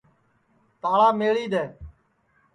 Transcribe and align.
تاݪا 0.81 1.09
میݪی 1.19 1.45
دؔے 1.51 1.63